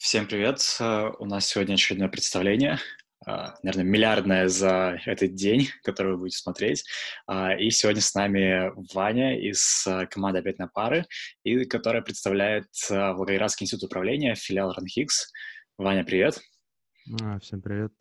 Всем 0.00 0.26
привет! 0.26 0.60
Э, 0.80 1.10
у 1.18 1.26
нас 1.26 1.46
сегодня 1.46 1.74
очередное 1.74 2.08
представление, 2.08 2.78
а, 3.26 3.54
наверное, 3.62 3.84
миллиардное 3.84 4.48
за 4.48 4.98
этот 5.04 5.34
день, 5.34 5.68
который 5.82 6.12
вы 6.12 6.20
будете 6.20 6.38
смотреть. 6.38 6.86
А, 7.26 7.54
и 7.54 7.68
сегодня 7.68 8.00
с 8.00 8.14
нами 8.14 8.72
Ваня 8.94 9.38
из 9.38 9.86
э, 9.86 10.06
команды 10.06 10.38
«Опять 10.38 10.58
на 10.58 10.68
пары», 10.68 11.04
и 11.44 11.66
которая 11.66 12.00
представляет 12.00 12.64
э, 12.88 12.94
Волгоградский 13.12 13.64
институт 13.64 13.90
управления, 13.90 14.34
филиал 14.36 14.72
РАНХИКС. 14.72 15.32
Ваня, 15.76 16.02
привет! 16.02 16.40
А, 17.20 17.38
всем 17.40 17.60
привет! 17.60 17.92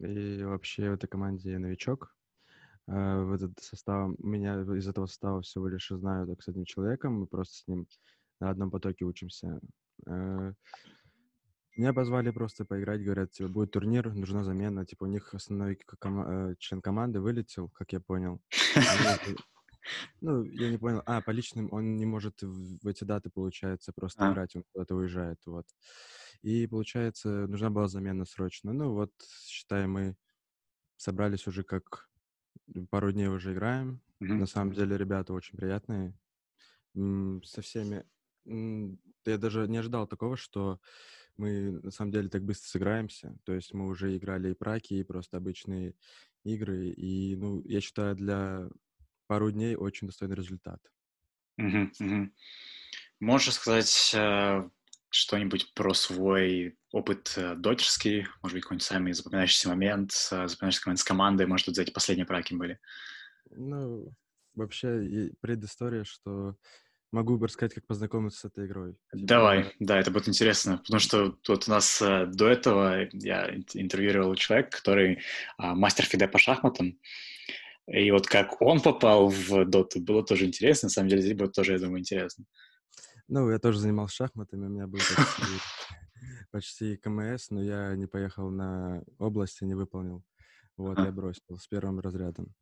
И 0.00 0.44
вообще 0.44 0.90
в 0.90 0.94
этой 0.94 1.08
команде 1.08 1.50
я 1.50 1.58
новичок. 1.58 2.14
В 2.86 3.32
этот 3.34 3.58
состав, 3.58 4.12
меня 4.20 4.60
из 4.60 4.86
этого 4.86 5.06
состава 5.06 5.42
всего 5.42 5.66
лишь 5.66 5.88
знаю 5.88 6.28
так, 6.28 6.40
с 6.40 6.46
одним 6.46 6.66
человеком, 6.66 7.14
мы 7.14 7.26
просто 7.26 7.56
с 7.56 7.66
ним 7.66 7.88
на 8.38 8.48
одном 8.48 8.70
потоке 8.70 9.04
учимся. 9.04 9.58
Меня 11.78 11.94
позвали 11.94 12.32
просто 12.32 12.64
поиграть, 12.64 13.04
говорят, 13.04 13.30
типа, 13.30 13.48
будет 13.48 13.70
турнир, 13.70 14.12
нужна 14.12 14.42
замена. 14.42 14.84
Типа, 14.84 15.04
у 15.04 15.06
них 15.06 15.32
основной 15.32 15.76
ком- 16.00 16.50
э, 16.50 16.56
член 16.58 16.82
команды 16.82 17.20
вылетел, 17.20 17.68
как 17.68 17.92
я 17.92 18.00
понял. 18.00 18.42
Ну, 20.20 20.42
я 20.42 20.70
не 20.70 20.76
понял. 20.76 21.02
А, 21.06 21.22
по 21.22 21.30
личным 21.30 21.72
он 21.72 21.96
не 21.96 22.04
может 22.04 22.42
в 22.42 22.86
эти 22.86 23.04
даты, 23.04 23.30
получается, 23.30 23.90
просто 23.94 24.28
а. 24.28 24.32
играть, 24.32 24.54
он 24.54 24.64
куда-то 24.72 24.94
уезжает, 24.94 25.38
вот. 25.46 25.64
И, 26.42 26.66
получается, 26.66 27.46
нужна 27.46 27.70
была 27.70 27.88
замена 27.88 28.26
срочно. 28.26 28.74
Ну, 28.74 28.92
вот, 28.92 29.12
считай, 29.46 29.86
мы 29.86 30.14
собрались 30.98 31.46
уже 31.46 31.62
как 31.62 32.10
пару 32.90 33.12
дней 33.12 33.28
уже 33.28 33.54
играем. 33.54 34.02
Mm-hmm. 34.20 34.34
На 34.34 34.46
самом 34.46 34.72
деле, 34.74 34.98
ребята 34.98 35.32
очень 35.32 35.56
приятные. 35.56 36.12
Со 37.44 37.62
всеми... 37.62 38.04
Я 38.44 39.38
даже 39.38 39.68
не 39.68 39.78
ожидал 39.78 40.06
такого, 40.06 40.36
что 40.36 40.80
мы 41.38 41.80
на 41.82 41.90
самом 41.90 42.10
деле 42.12 42.28
так 42.28 42.44
быстро 42.44 42.68
сыграемся. 42.68 43.36
То 43.44 43.54
есть 43.54 43.72
мы 43.72 43.86
уже 43.86 44.16
играли 44.16 44.50
и 44.50 44.54
праки, 44.54 44.94
и 44.94 45.04
просто 45.04 45.36
обычные 45.36 45.94
игры. 46.44 46.88
И, 46.88 47.36
ну, 47.36 47.62
я 47.64 47.80
считаю, 47.80 48.16
для 48.16 48.68
пару 49.26 49.50
дней 49.50 49.76
очень 49.76 50.08
достойный 50.08 50.36
результат. 50.36 50.80
Угу, 51.58 51.90
угу. 52.00 52.30
Можешь 53.20 53.54
сказать 53.54 54.12
э, 54.14 54.68
что-нибудь 55.10 55.74
про 55.74 55.94
свой 55.94 56.76
опыт 56.92 57.34
э, 57.36 57.54
дотерский? 57.56 58.26
Может 58.42 58.54
быть, 58.54 58.62
какой-нибудь 58.62 58.86
самый 58.86 59.12
запоминающийся 59.12 59.68
момент, 59.68 60.12
э, 60.30 60.48
запоминающийся 60.48 60.88
момент 60.88 61.00
с 61.00 61.04
командой? 61.04 61.46
Может 61.46 61.66
быть, 61.66 61.76
за 61.76 61.82
эти 61.82 61.90
последние 61.90 62.26
праки 62.26 62.54
были? 62.54 62.78
Ну, 63.50 64.12
вообще, 64.54 65.32
предыстория, 65.40 66.04
что 66.04 66.56
Могу 67.10 67.38
рассказать, 67.38 67.74
как 67.74 67.86
познакомиться 67.86 68.40
с 68.40 68.44
этой 68.44 68.66
игрой. 68.66 68.96
Давай, 69.12 69.74
да, 69.78 69.98
это 69.98 70.10
будет 70.10 70.28
интересно, 70.28 70.78
потому 70.78 71.00
что 71.00 71.30
тут 71.30 71.66
у 71.66 71.70
нас 71.70 72.02
э, 72.02 72.26
до 72.26 72.48
этого 72.48 73.08
я 73.12 73.48
интервьюировал 73.72 74.34
человека, 74.34 74.76
который 74.76 75.20
а, 75.56 75.74
мастер 75.74 76.04
Фиде 76.04 76.28
по 76.28 76.38
шахматам, 76.38 76.98
и 77.86 78.10
вот 78.10 78.26
как 78.26 78.60
он 78.60 78.82
попал 78.82 79.28
в 79.28 79.64
доту, 79.64 80.00
было 80.00 80.22
тоже 80.22 80.44
интересно, 80.44 80.86
на 80.86 80.90
самом 80.90 81.08
деле 81.08 81.22
здесь 81.22 81.36
будет 81.36 81.52
тоже, 81.52 81.72
я 81.72 81.78
думаю, 81.78 82.00
интересно. 82.00 82.44
Ну, 83.26 83.50
я 83.50 83.58
тоже 83.58 83.78
занимался 83.78 84.16
шахматами, 84.16 84.66
у 84.66 84.68
меня 84.68 84.86
был 84.86 84.98
почти, 84.98 85.52
почти 86.50 86.96
КМС, 86.98 87.48
но 87.50 87.62
я 87.62 87.96
не 87.96 88.06
поехал 88.06 88.50
на 88.50 89.02
область 89.18 89.62
и 89.62 89.64
не 89.64 89.74
выполнил. 89.74 90.22
Вот, 90.76 90.98
а. 90.98 91.06
я 91.06 91.12
бросил 91.12 91.58
с 91.58 91.66
первым 91.66 92.00
разрядом. 92.00 92.54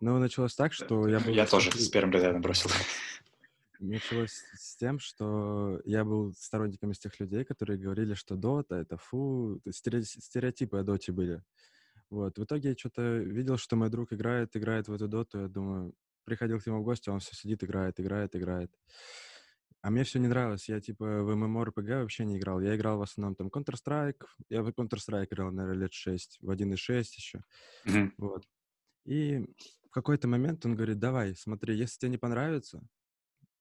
Но 0.00 0.18
началось 0.18 0.54
так, 0.54 0.72
что 0.72 1.08
я 1.08 1.20
был... 1.20 1.32
Я 1.32 1.46
тоже 1.46 1.70
с 1.72 1.88
первым 1.88 2.12
разрядом 2.12 2.42
бросил. 2.42 2.70
Началось 3.78 4.42
с 4.54 4.76
тем, 4.76 4.98
что 4.98 5.80
я 5.84 6.04
был 6.04 6.32
сторонником 6.34 6.90
из 6.90 6.98
тех 6.98 7.18
людей, 7.20 7.44
которые 7.44 7.78
говорили, 7.78 8.14
что 8.14 8.36
Дота— 8.36 8.76
это 8.76 8.96
фу, 8.96 9.60
стереотипы 9.70 10.78
о 10.78 10.82
Доте 10.82 11.12
были. 11.12 11.42
Вот. 12.10 12.38
В 12.38 12.44
итоге 12.44 12.70
я 12.70 12.76
что-то 12.76 13.18
видел, 13.18 13.56
что 13.56 13.76
мой 13.76 13.90
друг 13.90 14.12
играет, 14.12 14.56
играет 14.56 14.88
в 14.88 14.92
эту 14.92 15.08
Доту, 15.08 15.40
я 15.40 15.48
думаю, 15.48 15.94
приходил 16.24 16.60
к 16.60 16.66
нему 16.66 16.80
в 16.80 16.84
гости, 16.84 17.10
он 17.10 17.20
все 17.20 17.34
сидит, 17.34 17.64
играет, 17.64 17.98
играет, 18.00 18.34
играет. 18.36 18.70
А 19.82 19.90
мне 19.90 20.02
все 20.02 20.18
не 20.18 20.26
нравилось. 20.26 20.68
Я, 20.68 20.80
типа, 20.80 21.04
в 21.04 21.30
MMORPG 21.30 22.00
вообще 22.00 22.24
не 22.24 22.38
играл. 22.38 22.60
Я 22.60 22.74
играл 22.74 22.98
в 22.98 23.02
основном 23.02 23.36
там 23.36 23.48
Counter-Strike. 23.48 24.26
Я 24.48 24.62
в 24.62 24.68
Counter-Strike 24.70 25.28
играл, 25.30 25.52
наверное, 25.52 25.82
лет 25.82 25.92
6, 25.92 26.38
в 26.40 26.50
1.6 26.50 27.02
еще. 27.16 27.44
Mm-hmm. 27.86 28.10
Вот. 28.18 28.44
И 29.04 29.46
в 29.84 29.90
какой-то 29.90 30.26
момент 30.26 30.66
он 30.66 30.74
говорит, 30.74 30.98
давай, 30.98 31.36
смотри, 31.36 31.76
если 31.76 31.98
тебе 31.98 32.10
не 32.10 32.18
понравится, 32.18 32.82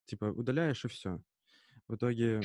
типа 0.06 0.26
удаляешь 0.26 0.86
и 0.86 0.88
все. 0.88 1.22
В 1.88 1.96
итоге 1.96 2.42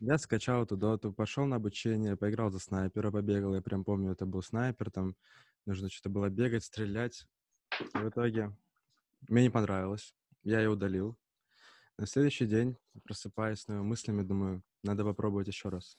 я 0.00 0.18
скачал 0.18 0.64
эту 0.64 0.76
доту, 0.76 1.12
пошел 1.12 1.46
на 1.46 1.56
обучение, 1.56 2.16
поиграл 2.16 2.50
за 2.50 2.58
снайпера, 2.58 3.10
побегал. 3.10 3.54
Я 3.54 3.62
прям 3.62 3.84
помню, 3.84 4.12
это 4.12 4.26
был 4.26 4.42
снайпер, 4.42 4.90
там 4.90 5.16
нужно 5.64 5.88
что-то 5.88 6.10
было 6.10 6.28
бегать, 6.28 6.64
стрелять. 6.64 7.26
И 7.80 7.98
в 7.98 8.08
итоге 8.08 8.54
мне 9.28 9.44
не 9.44 9.50
понравилось. 9.50 10.14
Я 10.42 10.60
ее 10.60 10.70
удалил. 10.70 11.16
На 11.98 12.06
следующий 12.06 12.46
день, 12.46 12.76
просыпаясь 13.04 13.60
с 13.60 13.68
новыми 13.68 13.86
мыслями, 13.86 14.22
думаю, 14.22 14.62
надо 14.82 15.04
попробовать 15.04 15.46
еще 15.46 15.68
раз. 15.68 15.96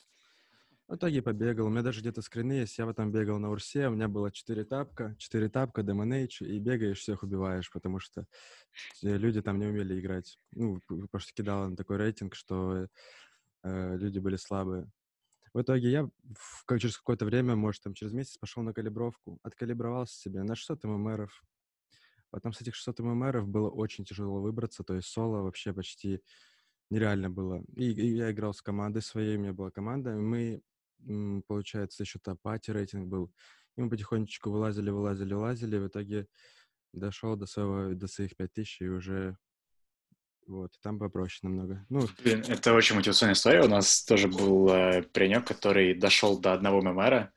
В 0.93 0.95
итоге 0.95 1.23
побегал. 1.23 1.65
У 1.65 1.69
меня 1.71 1.81
даже 1.81 2.01
где-то 2.01 2.21
скрины 2.21 2.53
есть. 2.53 2.77
Я 2.77 2.85
в 2.85 2.89
этом 2.89 3.11
бегал 3.11 3.39
на 3.39 3.49
Урсе. 3.49 3.87
У 3.87 3.93
меня 3.93 4.07
было 4.07 4.31
4 4.31 4.63
тапка, 4.63 5.15
4 5.17 5.49
тапка, 5.49 5.81
демонейдж, 5.81 6.43
и 6.43 6.59
бегаешь, 6.59 6.99
всех 6.99 7.23
убиваешь, 7.23 7.71
потому 7.71 7.97
что 7.97 8.27
люди 9.01 9.41
там 9.41 9.57
не 9.57 9.65
умели 9.65 9.99
играть. 9.99 10.37
Ну, 10.51 10.79
потому 10.87 11.19
что 11.19 11.33
кидал 11.33 11.67
на 11.67 11.75
такой 11.75 11.97
рейтинг, 11.97 12.35
что 12.35 12.89
э, 13.63 13.97
люди 13.97 14.19
были 14.19 14.35
слабые. 14.35 14.87
В 15.55 15.61
итоге 15.63 15.89
я 15.89 16.03
в, 16.03 16.63
как, 16.67 16.79
через 16.79 16.95
какое-то 16.99 17.25
время, 17.25 17.55
может, 17.55 17.81
там 17.81 17.95
через 17.95 18.13
месяц 18.13 18.37
пошел 18.37 18.61
на 18.61 18.71
калибровку, 18.71 19.39
откалибровался 19.41 20.15
себе 20.15 20.43
на 20.43 20.55
600 20.55 20.83
ММРов. 20.83 21.43
Потом 22.29 22.53
с 22.53 22.61
этих 22.61 22.75
600 22.75 22.99
ММРов 22.99 23.47
было 23.47 23.71
очень 23.71 24.05
тяжело 24.05 24.43
выбраться, 24.43 24.83
то 24.83 24.93
есть 24.93 25.07
соло 25.07 25.41
вообще 25.41 25.73
почти 25.73 26.21
нереально 26.91 27.31
было. 27.31 27.63
И, 27.75 27.89
и 27.89 28.15
я 28.15 28.31
играл 28.31 28.53
с 28.53 28.61
командой 28.61 29.01
своей, 29.01 29.37
у 29.37 29.39
меня 29.39 29.53
была 29.53 29.71
команда, 29.71 30.11
мы 30.11 30.61
получается, 31.47 32.03
еще 32.03 32.19
топати 32.19 32.71
рейтинг 32.71 33.07
был. 33.07 33.31
И 33.77 33.81
мы 33.81 33.89
потихонечку 33.89 34.51
вылазили, 34.51 34.89
вылазили, 34.89 35.33
вылазили, 35.33 35.77
в 35.77 35.87
итоге 35.87 36.27
дошел 36.93 37.35
до, 37.35 37.45
своего, 37.45 37.93
до 37.95 38.07
своих 38.07 38.35
5000 38.35 38.81
и 38.81 38.87
уже 38.87 39.37
вот, 40.47 40.71
там 40.81 40.99
попроще 40.99 41.39
намного. 41.43 41.85
Ну, 41.89 42.07
Блин, 42.23 42.43
это 42.47 42.73
очень 42.73 42.95
мотивационная 42.95 43.33
история. 43.33 43.63
У 43.63 43.67
нас 43.67 44.03
тоже 44.03 44.27
был 44.27 44.69
э, 44.69 45.03
паренек, 45.03 45.47
который 45.47 45.93
дошел 45.95 46.39
до 46.39 46.53
одного 46.53 46.81
ММРа. 46.81 47.31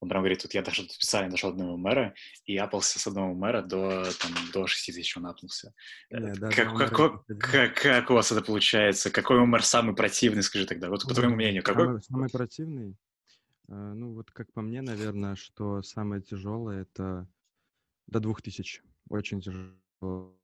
Он 0.00 0.08
прям 0.08 0.22
говорит, 0.22 0.42
тут 0.42 0.54
я 0.54 0.62
дошел, 0.62 0.86
специально 0.88 1.30
дошел 1.30 1.50
до 1.50 1.56
одного 1.56 1.76
ММРа 1.76 2.14
и 2.46 2.56
апался 2.56 2.98
с 2.98 3.06
одного 3.06 3.34
ММРа 3.34 3.62
до, 3.62 4.04
там, 4.18 4.32
до 4.52 4.66
6 4.66 4.86
тысяч 4.86 5.16
он 5.16 5.26
апнулся. 5.26 5.74
Не, 6.10 6.32
да, 6.32 6.50
как, 6.50 6.74
как, 6.74 7.26
как, 7.38 7.74
как 7.74 8.10
у 8.10 8.14
вас 8.14 8.32
это 8.32 8.40
получается? 8.40 9.10
Какой 9.10 9.38
ММР 9.40 9.62
самый 9.62 9.94
противный, 9.94 10.42
скажи 10.42 10.66
тогда? 10.66 10.88
Вот 10.88 11.06
по 11.06 11.14
твоему 11.14 11.36
мнению, 11.36 11.62
какой? 11.62 11.84
Самый, 11.84 12.02
самый 12.02 12.30
противный? 12.30 12.96
А, 13.68 13.94
ну, 13.94 14.14
вот 14.14 14.30
как 14.30 14.50
по 14.54 14.62
мне, 14.62 14.80
наверное, 14.80 15.36
что 15.36 15.82
самое 15.82 16.22
тяжелое— 16.22 16.82
это 16.94 17.28
до 18.06 18.20
двух 18.20 18.40
тысяч. 18.40 18.82
Очень 19.10 19.42
тяжело. 19.42 20.34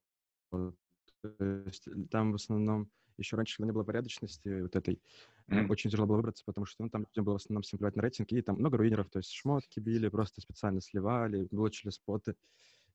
там 2.11 2.31
в 2.31 2.35
основном 2.35 2.91
еще 3.17 3.35
раньше, 3.35 3.57
когда 3.57 3.67
не 3.67 3.73
было 3.73 3.83
порядочности 3.83 4.61
вот 4.61 4.75
этой, 4.75 5.01
mm-hmm. 5.49 5.67
очень 5.69 5.89
тяжело 5.89 6.07
было 6.07 6.17
выбраться, 6.17 6.43
потому 6.45 6.65
что 6.65 6.83
ну, 6.83 6.89
там 6.89 7.01
людям 7.03 7.25
было 7.25 7.33
в 7.33 7.41
основном 7.41 7.63
всем 7.63 7.79
плевать 7.79 7.95
на 7.95 8.01
рейтинг, 8.01 8.31
и 8.31 8.41
там 8.41 8.57
много 8.57 8.77
руинеров, 8.77 9.09
то 9.09 9.19
есть 9.19 9.31
шмотки 9.31 9.79
били, 9.79 10.09
просто 10.09 10.41
специально 10.41 10.81
сливали, 10.81 11.47
блочили 11.51 11.91
споты, 11.91 12.35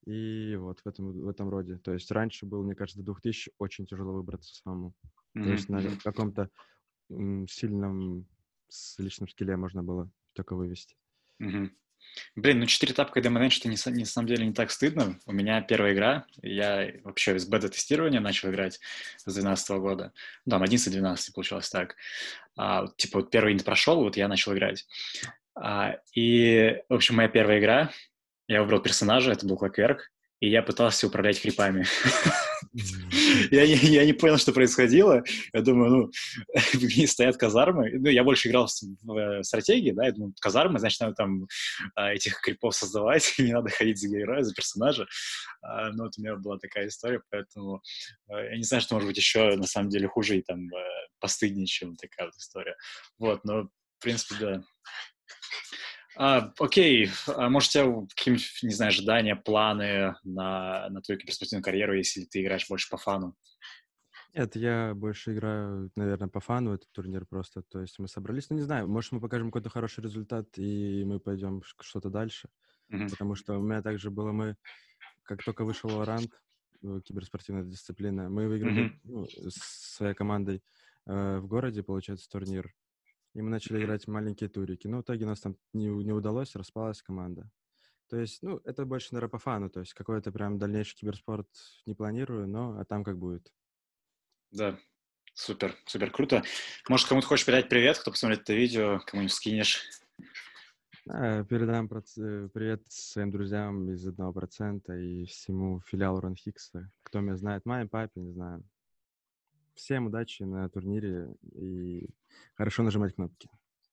и 0.05 0.57
вот 0.57 0.81
в 0.81 0.87
этом, 0.87 1.13
в 1.13 1.29
этом 1.29 1.49
роде. 1.49 1.79
То 1.79 1.93
есть 1.93 2.11
раньше 2.11 2.47
было, 2.47 2.63
мне 2.63 2.75
кажется, 2.75 3.01
до 3.01 3.13
2000 3.13 3.53
очень 3.59 3.87
тяжело 3.87 4.13
выбраться 4.13 4.55
самому. 4.55 4.95
Mm-hmm. 5.37 5.45
То 5.45 5.51
есть 5.51 5.69
на 5.69 5.83
каком-то 6.03 6.51
сильном 7.49 8.27
с 8.69 8.99
личным 8.99 9.29
скилле 9.29 9.57
можно 9.57 9.83
было 9.83 10.11
только 10.33 10.57
вывести. 10.57 10.97
Угу. 11.41 11.71
Блин, 12.37 12.61
ну 12.61 12.67
4 12.67 12.93
тапка 12.95 13.21
и 13.21 13.23
демонейдж 13.23 13.59
это 13.59 13.69
не, 13.69 13.77
не, 13.93 14.01
на 14.01 14.07
самом 14.07 14.29
деле 14.29 14.47
не 14.47 14.53
так 14.53 14.71
стыдно. 14.71 15.19
У 15.27 15.33
меня 15.33 15.61
первая 15.61 15.93
игра, 15.95 16.27
я 16.43 16.93
вообще 17.05 17.39
с 17.39 17.47
бета-тестирования 17.47 18.21
начал 18.21 18.51
играть 18.51 18.81
с 19.17 19.25
2012 19.25 19.71
года. 19.79 20.13
Ну, 20.45 20.51
там 20.51 20.63
11-12 20.63 21.33
получилось 21.35 21.71
так. 21.71 21.97
А, 22.57 22.87
типа 22.97 23.21
вот 23.21 23.31
первый 23.31 23.55
не 23.55 23.61
прошел, 23.61 24.03
вот 24.03 24.17
я 24.17 24.29
начал 24.29 24.53
играть. 24.55 24.87
А, 25.55 25.97
и, 26.15 26.83
в 26.89 26.95
общем, 26.95 27.17
моя 27.17 27.29
первая 27.29 27.59
игра, 27.59 27.91
я 28.49 28.63
выбрал 28.63 28.81
персонажа, 28.81 29.33
это 29.33 29.47
был 29.47 29.57
Клокверк, 29.57 30.12
и 30.43 30.49
я 30.49 30.61
пытался 30.61 31.07
управлять 31.07 31.41
крипами. 31.41 31.87
я, 33.53 33.65
не, 33.65 33.77
я 33.77 34.05
не 34.05 34.13
понял, 34.13 34.39
что 34.39 34.53
происходило. 34.53 35.23
Я 35.53 35.61
думаю, 35.61 35.91
ну, 35.91 36.11
стоят 37.07 37.37
казармы. 37.37 37.93
Ну, 37.93 38.09
я 38.09 38.25
больше 38.25 38.49
играл 38.49 38.67
в, 38.67 38.73
в 39.05 39.45
стратегии, 39.45 39.93
да, 39.93 40.07
я 40.07 40.13
думаю, 40.13 40.35
казармы, 40.41 40.81
значит, 40.81 41.01
надо 41.01 41.15
там 41.15 41.47
а, 41.95 42.13
этих 42.13 42.41
крипов 42.41 42.75
создавать, 42.75 43.35
не 43.39 43.53
надо 43.53 43.71
ходить 43.71 44.01
за 44.01 44.09
героя, 44.09 44.43
за 44.43 44.53
персонажа. 44.53 45.07
А, 45.63 45.91
ну, 45.91 46.05
вот 46.05 46.15
у 46.19 46.21
меня 46.21 46.35
была 46.35 46.59
такая 46.59 46.89
история, 46.89 47.23
поэтому 47.31 47.81
а, 48.29 48.43
я 48.43 48.57
не 48.57 48.65
знаю, 48.65 48.81
что 48.83 48.97
может 48.97 49.09
быть 49.09 49.17
еще, 49.17 49.55
на 49.55 49.69
самом 49.69 49.91
деле, 49.91 50.09
хуже 50.09 50.39
и 50.39 50.43
там 50.43 50.67
а, 50.75 50.79
постыднее, 51.21 51.67
чем 51.67 51.95
такая 51.95 52.27
вот 52.27 52.35
история. 52.35 52.75
Вот, 53.17 53.45
но 53.45 53.69
принципе, 54.03 54.35
да. 54.39 54.63
А, 56.17 56.53
окей, 56.59 57.11
а 57.27 57.49
может, 57.49 57.71
у 57.71 57.73
тебя 57.73 58.07
какие-нибудь, 58.15 58.59
не 58.63 58.75
знаю, 58.75 58.91
ожидания, 58.91 59.37
планы 59.37 60.15
на, 60.25 60.89
на 60.91 61.01
твою 61.01 61.19
киберспортивную 61.19 61.65
карьеру, 61.65 61.97
если 61.97 62.25
ты 62.25 62.43
играешь 62.43 62.69
больше 62.69 62.91
по 62.91 62.97
фану? 62.97 63.35
Нет, 64.35 64.57
я 64.57 64.95
больше 64.95 65.35
играю, 65.35 65.91
наверное, 65.95 66.29
по 66.29 66.41
фану 66.41 66.73
этот 66.73 66.91
турнир 66.93 67.27
просто. 67.27 67.63
То 67.63 67.81
есть 67.81 67.99
мы 67.99 68.09
собрались, 68.09 68.49
ну 68.49 68.57
не 68.57 68.63
знаю, 68.63 68.89
может 68.89 69.13
мы 69.13 69.21
покажем 69.21 69.49
какой-то 69.49 69.69
хороший 69.69 70.03
результат 70.03 70.47
и 70.57 71.05
мы 71.05 71.21
пойдем 71.21 71.63
что-то 71.81 72.09
дальше. 72.09 72.49
Mm-hmm. 72.91 73.11
Потому 73.11 73.35
что 73.35 73.59
у 73.59 73.63
меня 73.63 73.83
также 73.83 74.11
было, 74.11 74.33
мы, 74.33 74.57
как 75.23 75.43
только 75.45 75.65
вышел 75.65 76.03
ранг, 76.05 76.43
э, 76.83 77.01
киберспортивная 77.05 77.65
дисциплина, 77.65 78.31
мы 78.31 78.49
выиграли 78.49 78.87
mm-hmm. 78.87 79.01
ну, 79.05 79.27
с 79.27 79.97
своей 79.97 80.15
командой 80.15 80.63
э, 81.07 81.39
в 81.39 81.47
городе, 81.47 81.83
получается, 81.83 82.29
турнир. 82.31 82.73
И 83.35 83.41
мы 83.41 83.51
начали 83.51 83.83
играть 83.83 84.07
маленькие 84.07 84.49
турики. 84.49 84.87
Но 84.87 84.99
в 84.99 85.03
итоге 85.03 85.27
нас 85.27 85.41
там 85.41 85.57
не, 85.73 85.87
не 85.87 86.13
удалось, 86.13 86.55
распалась 86.55 87.03
команда. 87.03 87.51
То 88.09 88.19
есть, 88.19 88.43
ну, 88.43 88.61
это 88.65 88.85
больше, 88.85 89.09
наверное, 89.13 89.31
по 89.31 89.39
фану. 89.39 89.71
То 89.71 89.81
есть 89.81 89.95
какой-то 89.95 90.31
прям 90.33 90.59
дальнейший 90.59 90.97
киберспорт 90.97 91.49
не 91.87 91.95
планирую, 91.95 92.47
но 92.47 92.79
а 92.79 92.85
там 92.85 93.05
как 93.05 93.19
будет. 93.19 93.51
Да, 94.51 94.79
супер, 95.33 95.75
супер 95.87 96.11
круто. 96.11 96.43
Может, 96.91 97.09
кому-то 97.09 97.27
хочешь 97.27 97.47
передать 97.47 97.71
привет, 97.71 97.99
кто 97.99 98.11
посмотрит 98.11 98.41
это 98.41 98.53
видео, 98.53 99.01
кому-нибудь 99.07 99.35
скинешь? 99.35 99.81
А, 101.09 101.43
передам 101.45 101.87
э, 101.87 102.49
привет 102.53 102.83
своим 102.89 103.31
друзьям 103.31 103.91
из 103.91 104.07
одного 104.07 104.33
процента 104.33 104.95
и 104.95 105.25
всему 105.25 105.81
филиалу 105.81 106.21
Ронхикса. 106.21 106.91
Кто 107.03 107.21
меня 107.21 107.37
знает, 107.37 107.65
маме, 107.65 107.89
папе, 107.89 108.21
не 108.21 108.33
знаю. 108.33 108.63
Всем 109.75 110.07
удачи 110.07 110.43
на 110.43 110.69
турнире 110.69 111.35
и 111.55 112.09
хорошо 112.55 112.83
нажимать 112.83 113.15
кнопки. 113.15 113.49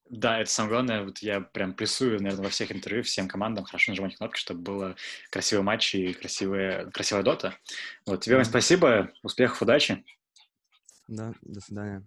Да, 0.10 0.40
это 0.40 0.50
самое 0.50 0.74
главное. 0.74 1.04
Вот 1.04 1.20
я 1.20 1.40
прям 1.40 1.74
прессую, 1.74 2.22
наверное, 2.22 2.46
во 2.46 2.50
всех 2.50 2.72
интервью 2.72 3.04
всем 3.04 3.28
командам 3.28 3.64
хорошо 3.64 3.92
нажимать 3.92 4.16
кнопки, 4.18 4.40
чтобы 4.40 4.62
было 4.62 4.96
красивый 5.30 5.64
матч 5.64 5.94
и 5.94 6.14
красивая, 6.14 6.90
красивая 6.90 7.24
дота. 7.24 7.56
Вот, 8.06 8.22
тебе, 8.22 8.36
Вань, 8.36 8.46
спасибо, 8.46 9.12
успехов, 9.22 9.62
удачи. 9.62 10.04
Да, 11.08 11.34
до 11.42 11.62
свидания. 11.62 12.04